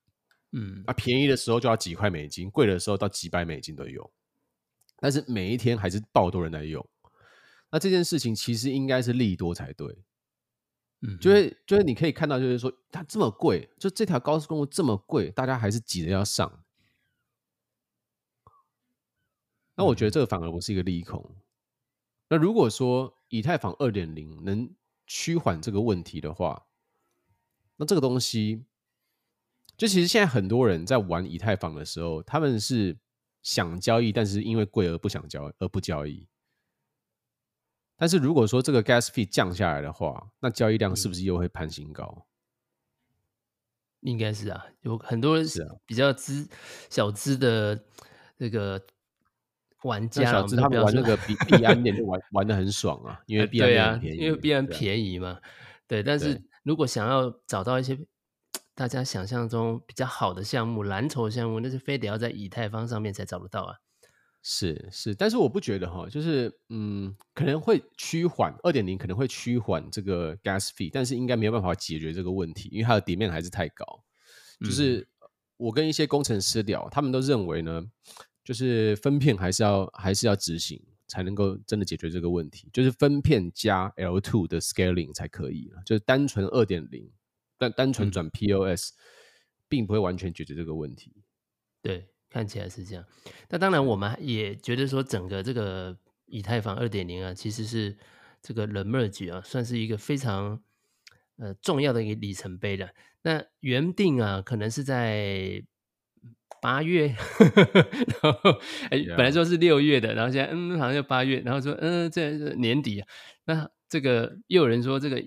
[0.51, 4.11] 嗯，啊，便宜的时候就要几块美金，贵的时候到几百美金都有，
[4.97, 6.85] 但是每一天还是爆多人在用，
[7.73, 9.87] 那这件事情其实应该是利多才对，
[11.01, 16.63] 嗯，就是就是你可以看到，就是说它这么贵，就这条高速公路这么贵，大家还是挤着要上，
[19.75, 21.35] 那我觉得这个反而不是一个利空。
[22.29, 24.71] 那如果说以太坊二点零能
[25.07, 26.67] 趋缓这个问题的话，
[27.77, 28.63] 那这个东西，
[29.75, 32.95] 就其实现在很多人在玩以太坊的时候，他们是
[33.41, 36.27] 想交易，但是因为贵而不想交而不交易。
[37.95, 42.25] 但是如果说这个 gas fee 降下来的话，那交易量是不是又会攀新高？
[44.01, 46.47] 应该是啊，有很多是比较资
[46.89, 47.83] 小资的
[48.37, 48.81] 这个。
[49.83, 55.41] 玩家，小资他们玩那个币币安链就玩玩的很爽啊，因为币安便宜，因为币安便宜嘛。
[55.87, 57.99] 对，但是如果想要找到一些
[58.73, 63.75] 大家想象中比较好的项目、蓝筹项目，那是非得要在以太坊上面才找得到啊。
[64.43, 74.03] 是是，但是我不觉得哈，就是嗯，可能会趋缓二点零，可能会趋缓这个 gas fee，但是应该没有办法解决这个问题，因为它的底面还是太高。
[74.59, 75.07] 就是
[75.57, 77.83] 我跟一些工程师聊，他们都认为呢。
[78.45, 80.77] 就是分片还是要还是要执行，
[81.07, 82.69] 才能够真的解决这个问题。
[82.73, 87.09] 就是分片加 L two 的 scaling 才可以，就是单纯二点零，
[87.57, 88.99] 但单纯转 POS，嗯，
[89.69, 91.23] 并不会完全解决这个问题。
[91.81, 93.05] 对，看起来是这样。
[93.49, 97.95] 那当然，我们也觉得说，整个这个以太坊二点零啊，其实是
[98.41, 100.59] 这个 the merge 啊，算是一个非常
[101.37, 102.93] 呃重要的一个里程碑的。
[103.21, 105.63] 那原定啊，可能是在。
[106.61, 107.07] 八月，
[108.23, 108.51] 然后
[108.89, 113.07] 哎，本来说是六月的，然后现在嗯，好像就八月，然后说嗯，这年底啊，
[113.43, 115.21] 那这个又有人说这个，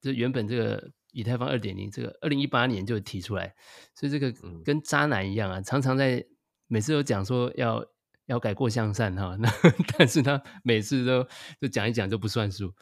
[0.00, 3.54] 这原本这个以太坊二点零，这个二零一八年就提出来，
[3.94, 4.32] 所以这个
[4.64, 6.24] 跟渣男一样啊，常常在
[6.68, 7.84] 每次都讲说要
[8.26, 9.50] 要改过向善哈， 那
[9.98, 11.26] 但是他每次都
[11.60, 12.72] 就讲一讲就不算数。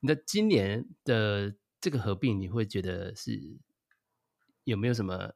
[0.00, 3.38] 那今年的这个合并，你会觉得是
[4.64, 5.32] 有没有什么？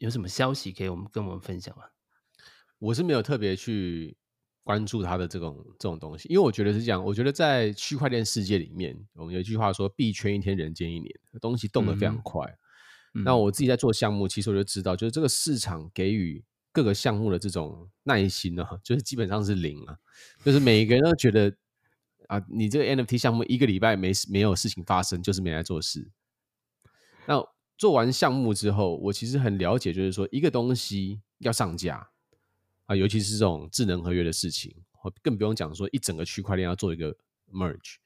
[0.00, 1.82] 有什么消息可以我们跟我们分享吗？
[2.78, 4.16] 我是没有特别去
[4.62, 7.04] 关注它的这种这种东西，因为我觉得是这样。
[7.04, 12.46] 我觉得在区块链世界里面，我们有一句话说“币圈一天，人间一年”，东西动得非常快。
[13.14, 16.44] 嗯、那我自己在做项目，其实我就知道，就是这个市场给予
[16.78, 19.98] 各个项目的这种耐心呢、就是基本上是零啊。
[20.44, 21.52] 就是每一个人都觉得
[22.28, 26.08] 啊，你这个 NFT 项目一个礼拜没事没有事情发生，就是没来做事。
[27.26, 27.44] 那
[27.76, 32.08] 做完项目之后，我其实很了解，就是说一个东西要上架
[32.86, 34.72] 啊，尤其是这种智能合约的事情，
[35.20, 37.16] 更不用讲说一整个区块链要做一个
[37.52, 37.96] merge，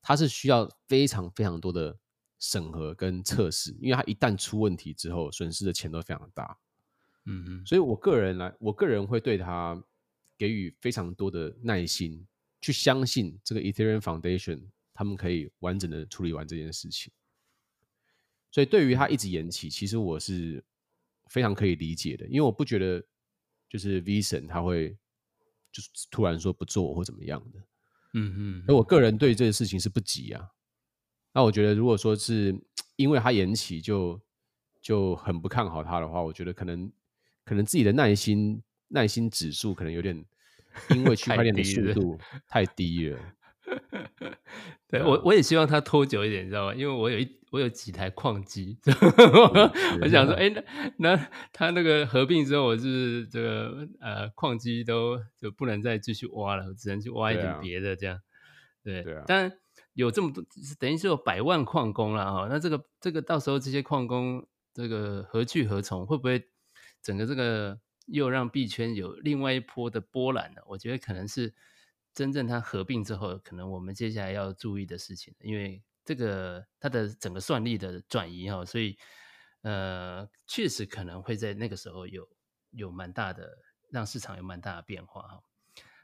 [0.00, 1.98] 它是需要非常非常多的
[2.38, 6.56] 审核跟测试，因为它一旦出问题之后，损失的钱都非常大。
[7.26, 9.82] 嗯嗯，所以我个人来，我个人会对他
[10.36, 12.26] 给予非常多的耐心，
[12.60, 17.12] 去相信这个 Ethereum Foundation 他们可以完整的处理完这件事情。
[18.50, 20.62] 所以对于他一直延期，其实我是
[21.28, 23.02] 非常可以理解的，因为我不觉得
[23.68, 24.90] 就是 V 神他会
[25.72, 27.58] 就是突然说不做或怎么样的，
[28.14, 28.64] 嗯嗯。
[28.66, 30.50] 那我个人对这个事情是不急啊。
[31.32, 32.54] 那我觉得如果说是
[32.96, 34.20] 因为他延期就
[34.82, 36.92] 就很不看好他的话，我觉得可能
[37.44, 40.24] 可能自己的耐心耐心指数可能有点
[40.90, 42.18] 因为区块链的速度
[42.48, 43.18] 太低了。
[44.88, 46.74] 对，对我我也希望它拖久一点，你知道吗？
[46.74, 47.38] 因为我有一。
[47.52, 48.78] 我有几台矿机，
[50.00, 50.64] 我想说，哎、欸，
[50.96, 58.18] 那那他那个合并之后，我是这个呃矿机都就不能再继续挖了，我只能去挖一点别的这样。
[58.82, 59.24] 对，对啊。
[59.26, 59.52] 但
[59.92, 60.42] 有这么多，
[60.78, 62.46] 等于是有百万矿工了哈。
[62.48, 66.06] 那这个这个到时候这些矿工这个何去何从？
[66.06, 66.42] 会不会
[67.02, 70.62] 整个这个又让币圈有另外一波的波澜了？
[70.66, 71.54] 我觉得可能是
[72.14, 78.96] 真正它合并之后，可能我们接下来要注意的事情，因为这个它的整个算力的转移哈，所以
[79.62, 82.28] 呃，确实可能会在那个时候有
[82.70, 83.50] 有蛮大的
[83.90, 85.42] 让市场有蛮大的变化哈。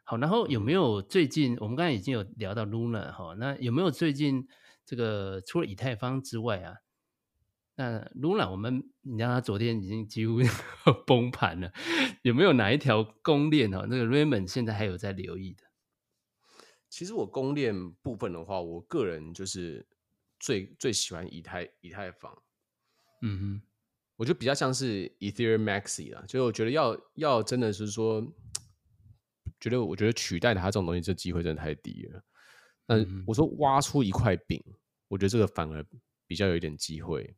[0.05, 4.49] 好，然后有没有最近我们刚才已经有聊到 Luna 哈，那有没有最近
[4.85, 6.77] 这个除了以太坊之外啊？
[7.79, 10.41] 那 Luna 我们你看他昨天已经几乎
[11.07, 11.72] 崩盘了，
[12.22, 13.87] 有没有哪一条公链哈？
[13.89, 15.62] 那个 Raymond 现在还有在留意的？
[16.89, 19.87] 其实我公链部分的话，我个人就是
[20.41, 22.37] 最最喜欢以太以太坊。
[23.22, 23.62] 嗯哼，
[24.16, 28.26] 我觉得比较像是 Ethereum Maxi 啦，就是我觉得要要真的是说。
[29.61, 32.22] 觉得我觉得取代它这种东西，这机会真的太低了。
[32.87, 34.62] 但我说挖出一块饼，
[35.09, 35.85] 我觉得这个反而
[36.29, 37.35] 比较有一点机会。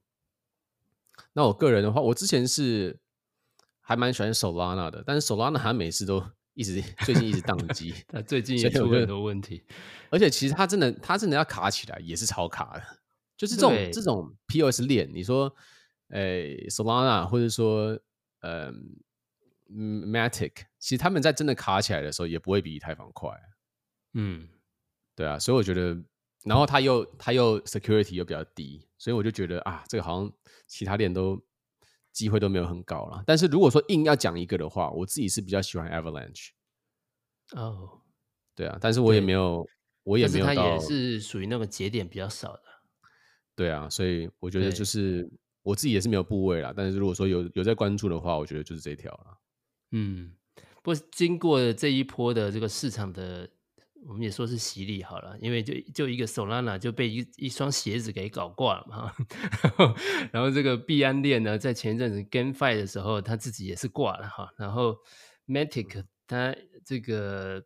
[1.33, 2.99] 那我个人的话，我之前是
[3.81, 9.65] 还蛮喜欢 Solana 的，但是 Solana 好像每次都一直 最近一直宕机， 它最近也出了很多问题。
[10.11, 12.83] 而且其实它真的它真的要卡起来也是超卡的，
[13.37, 15.55] 就是这种这种 POS 链，你说
[16.09, 17.99] 诶 Solana 或者说
[18.41, 18.97] 嗯。
[19.73, 20.51] Matic，
[20.81, 23.31] 其实他们在真的卡起来的时候，也不会比以太坊快。
[24.15, 24.49] 嗯，
[25.15, 25.97] 对啊，所以我觉得，
[26.43, 30.31] 然后它又它又 security 又比较低，所以我就觉得啊，这个好像
[30.67, 31.43] 其他链都
[32.13, 33.25] 机会都没有很高了。
[33.27, 36.51] 但是如果说硬要讲一个的话，我自己是比较喜欢 Avalanche。
[37.57, 38.03] 哦，
[38.55, 39.67] 对啊，但是我也没有，
[40.03, 42.63] 我也没有到，它也是属于那个节点比较少的。
[43.57, 45.27] 对啊，所以我觉得就是
[45.63, 46.75] 我自己也是没有部位啦。
[46.77, 49.41] 但是如果说有有在关注的话，我觉得就是这条了。
[49.93, 50.35] 嗯，
[50.83, 53.49] 不过经过这一波的这个市场的，
[54.07, 59.13] 我们也说是洗礼好了，因为就就一个 Solana 就被一一双鞋子给搞挂了嘛，
[60.33, 64.97] 然后这个币安链呢，在前一阵子 GameFi 的时候，他自己也是挂了哈，然后
[65.47, 67.65] Matic 它这个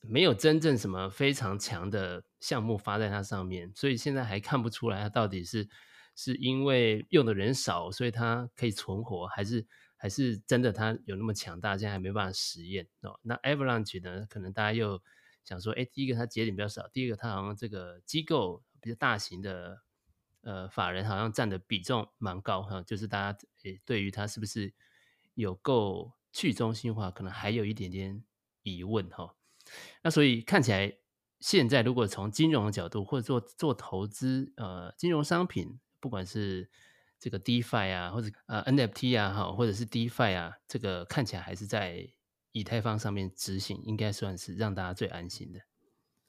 [0.00, 5.68] 没有真正什么非常强的项目发在它上面，所以现在还看不出来它到底是
[6.14, 9.66] 是因为用的人少，所以它可以存活，还是？
[10.02, 13.20] 还是真的，它有那么强大，现在还没办法实验哦。
[13.22, 14.26] 那 Avalanche 呢？
[14.28, 15.00] 可能大家又
[15.44, 19.82] 想说，哎，第一个它节点比较少，第二个它好像这个机构比较大型的
[20.42, 24.72] 呃法人好像占的比重蛮高哈，就是大家诶对于它是不是
[25.34, 28.22] 有够去中心化，可能还有一点点
[28.62, 29.34] 疑问哈。
[30.02, 30.96] 那所以看起来，
[31.40, 36.70] 现在如果从金融的角度或者做做投资，呃，金融商品，不管是
[37.18, 42.08] 这个 DeFi 啊，或者呃 NFT 啊，哈，或者是 DeFi 啊，这个看起来还是在
[42.52, 45.60] 以太坊上面执行，应该算是让大家最安心的。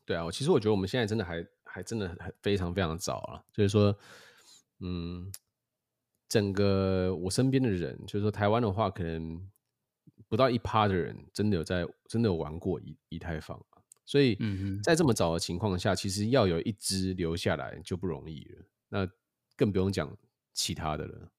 [0.05, 3.97] 对啊，我其实我觉得我们现在真的还还真的很非常非常早了，就是说，
[4.79, 5.31] 嗯，
[6.27, 9.49] 整个我身边的人，就是说台湾的话，可能
[10.27, 13.63] 不到一趴的人真的有在真的有玩过以以太坊，
[14.05, 14.37] 所以
[14.83, 19.09] 在这么早的情况下，其实要有一支留下来就不容易了，那
[19.55, 20.15] 更不用讲。
[20.55, 21.31] 其他的了，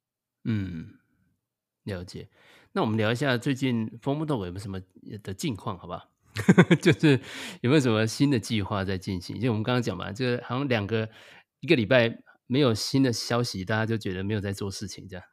[0.42, 0.98] 嗯，
[1.84, 2.28] 了解。
[2.76, 4.80] 那我们聊一下最近 FOMO Dog 有没有什么
[5.22, 6.10] 的近况，好不好？
[6.82, 7.12] 就是
[7.60, 9.38] 有没有什么新的计划在进行？
[9.40, 11.08] 就我们刚刚讲嘛，就是好像两个
[11.60, 12.18] 一个礼拜
[12.48, 15.24] 没有新的消息，大家就觉得没有在做事情，这样。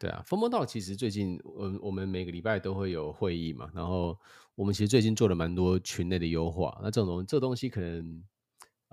[0.00, 4.18] 对啊，FOMO Dog 其实最近，我我们每个礼拜都会有会议嘛，然后
[4.56, 6.76] 我们其实最近做了蛮多群内的优化。
[6.82, 8.24] 那这种东这个东西可能。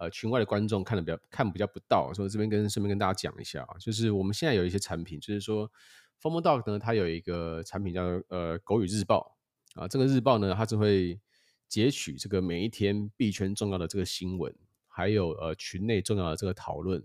[0.01, 5.69] 呃，群外的观众看的比较看比较不到，所以这边跟顺便跟大家讲一下啊，就是我们现在有一些产品，就是说
[6.22, 9.38] ，FOMO Dog 呢，它有一个产品叫呃狗语日报
[9.76, 11.20] 啊，这个日报呢，它就会
[11.67, 14.53] 截取这个每一天币圈重要的这个新闻，
[14.88, 17.03] 还有呃群内重要的这个讨论，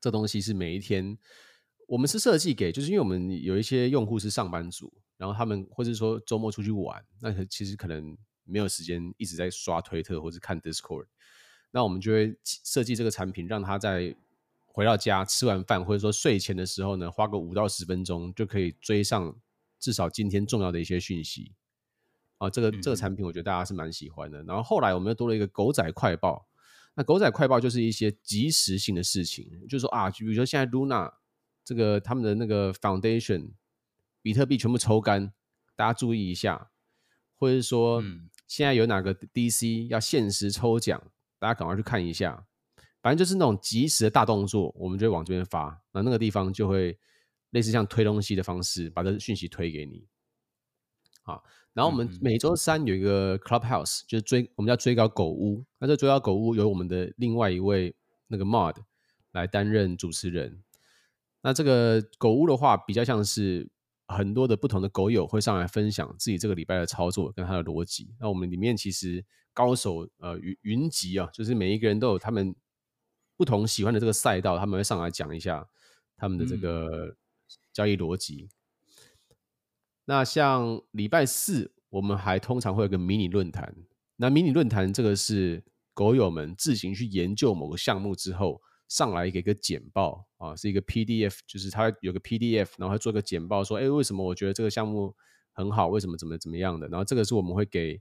[0.00, 1.16] 这东西是每一天
[1.86, 11.06] 我们是设计给，就是因为我们有一些用户是上班族，然后他们或者说周末出去玩，那其实可能没有时间一直在刷推特或者看 Discord。
[11.70, 14.14] 那我们就会设计这个产品，让他在
[14.74, 19.36] 回到家吃完饭，或者说睡前的时候呢，花个五到十分钟就可以追上
[19.78, 21.52] 至少今天重要的一些讯息。
[22.38, 24.42] 啊，这个这个产品我觉得大家是蛮喜欢的。
[24.42, 26.48] 然后后来我们又多了一个狗仔快报。
[26.96, 31.12] 那狗仔快报就是一些即时性的事情，就是说啊，比如说现在 Luna
[31.64, 33.50] 这个他们的那个 Foundation
[34.22, 35.32] 比特币全部抽干，
[35.76, 36.72] 大家注意一下，
[37.36, 38.02] 或者是说
[38.48, 41.00] 现在有哪个 DC 要限时抽奖。
[41.38, 42.46] 大家赶快去看一下，
[43.04, 46.98] 反正就是那种即时的大动作，我们就会往这边发，那那个地方就会
[47.50, 50.06] 类似像推东西的方式，把这讯息推给你。
[51.22, 51.44] 好，
[51.74, 57.94] 然后我们每周三有一个 Clubhouse，就是追我们叫追高狗屋，那这追高狗屋由我们的另外一位
[58.28, 58.76] 那个 Mod
[59.32, 60.62] 来担任主持人。
[61.42, 63.68] 那这个狗屋的话，比较像是
[64.08, 68.14] 很多的不同的狗友会上来分享自己这个礼拜的操作跟他的逻辑。
[68.18, 72.54] 那我们里面其实高手呃云云集啊，就是每一个人都有他们
[73.36, 75.68] 不同喜欢的这个赛道，他们会上来讲一下
[76.16, 77.16] 他们的这个
[77.72, 78.48] 交易逻辑。
[79.28, 79.36] 嗯、
[80.04, 83.74] 那像礼拜四，我们还通常会有个迷你论坛。
[84.16, 88.62] 那迷你论坛这个是狗友们自行去研究某个项目之后。
[88.86, 95.16] 上来给个简报啊，是一个 PDF，就是它有个 PDF，然后会做个简报，说，哎，为什么我觉得这个项目
[95.52, 95.88] 很好？
[95.88, 96.86] 为什么怎么怎么样的？
[96.88, 98.00] 然后这个是我们会给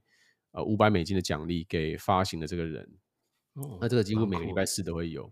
[0.51, 2.88] 呃五百美金的奖励给发行的这个人。
[3.54, 5.32] 哦，那这个几乎每个礼拜四都会有，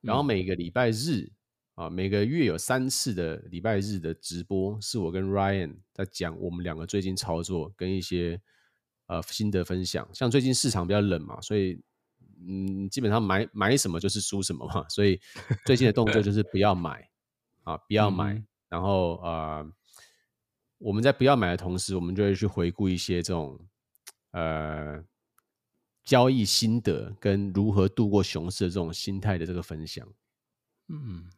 [0.00, 1.30] 然后每个礼拜日
[1.74, 8.40] 啊，每个月有三次的礼拜日的直播，是我跟 Ryan 在讲我们两个最近操作跟一些
[9.06, 10.08] 呃心得分享。
[10.12, 11.82] 像最近市场比较冷嘛，所以。
[12.44, 15.20] 嗯，基本上买买什么就是输什么嘛，所以
[15.64, 17.08] 最近的动作就是不要买
[17.62, 18.34] 啊，不要买。
[18.34, 19.72] 嗯、然后呃，
[20.78, 23.56] 我们在不要买的同时，我们就会去回顾一些这种
[24.32, 25.00] 呃
[26.04, 30.06] 交易心得跟如何度过熊市的这种心态的这个分享。
[30.88, 31.30] 嗯，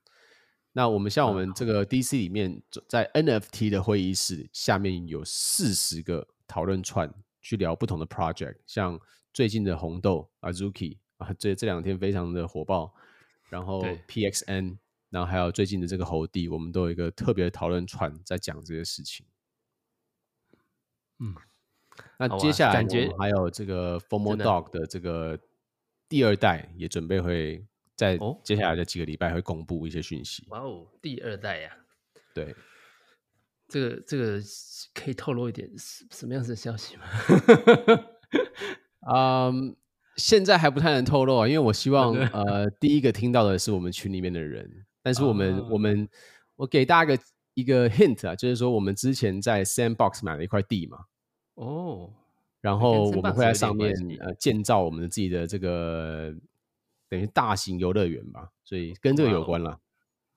[0.73, 9.01] 那我们像我们这个 DC 里面，在 NFT 的会议室下面有四十个讨论串去聊不同的 project，像。
[9.35, 12.95] 最近的红豆 Azuki 啊，这这两天非常的火爆，
[13.49, 14.79] 然后 PXN，
[15.11, 19.27] 然后还有最近的这个猴帝，我们都有一个特别的讨论串在讲这些事情。
[21.19, 21.35] 嗯，
[22.19, 25.39] 那接下来感觉还有这个 Formo Dog 的这个
[26.09, 27.65] 第二代也准备会
[27.97, 30.45] 在接下来的几个礼拜会公布一些讯息。
[30.49, 31.77] 哇哦，第二代呀、啊，
[32.35, 32.55] 对，
[33.69, 34.41] 这个这个
[34.95, 37.05] 可以透露一点什么样子的消息吗？
[39.13, 39.73] 嗯，um,
[40.17, 44.87] 现在还不太能透露啊，因为我希望 呃，第一个听到的是我们群里面的人。
[45.07, 45.73] 但是我们、oh.
[45.73, 46.09] 我们
[46.57, 47.23] 我给大家一个
[47.53, 50.97] 一个 hint 啊，就是说我们之前在 Sandbox 买了一块地嘛，
[51.55, 52.11] 哦，oh.
[52.61, 56.35] 然后我们会在上面呃建造我们的自己的这个
[57.09, 59.81] 等于大型游乐园吧，所以跟这个有关了。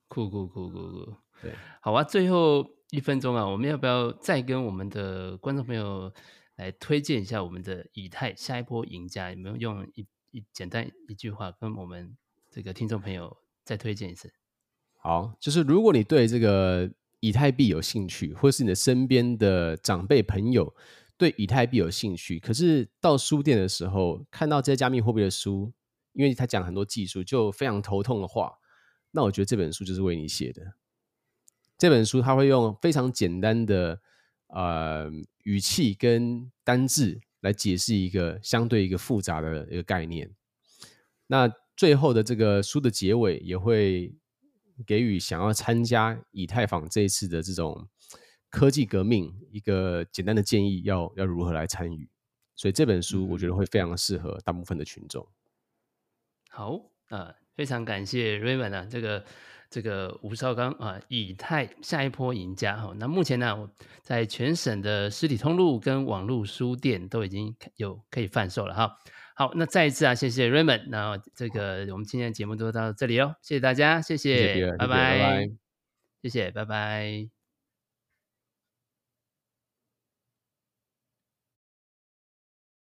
[0.08, 6.12] 酷酷酷酷酷，对，好啊，最后一分钟啊，我们要不要再跟我们的观众朋友？
[6.58, 12.16] 来推荐一下我们的以太下一波赢家，有没有用一一简单一句话跟我们
[12.50, 14.32] 这个听众朋友再推荐一次？
[14.96, 16.90] 好，就是如果你对这个
[17.20, 20.74] 以太币有兴趣，或是你的身边的长辈朋友
[21.18, 25.70] 对以太币有兴趣，可是到书店的时候看到这些加密货币的书，
[26.14, 28.54] 因为他讲很多技术就非常头痛的话，
[29.10, 30.72] 那我觉得这本书就是为你写的。
[31.76, 34.00] 这本书他会用非常简单的。
[34.50, 35.10] 呃，
[35.42, 40.34] 语气跟单字来解释一个相对一个复杂的一个概念。
[41.26, 44.16] 那最后的这个书的结尾也会
[44.86, 47.86] 给予想要参加以太坊这一次的这种
[48.50, 52.08] 科技革命一个简单的建议要，要要如何来参与。
[52.54, 55.26] 所以这本书我觉得会非常适合大部分的群众。
[56.50, 56.76] 好
[57.08, 59.24] 啊，呃，非常感谢 Raymond 啊，这个。
[59.70, 62.90] 这个吴绍刚啊，以太下一波赢家哈。
[62.96, 63.70] 那目前呢，我
[64.00, 68.96] 在全省的实体通路跟网络书店都已经有可以贩售了哈。
[69.34, 70.88] 好，那再一次啊，谢谢 Raymond。
[70.88, 75.50] 那这个我们今天的节目就到这里哦，谢谢大家，谢谢，谢谢拜拜，
[76.22, 77.37] 谢谢，拜拜。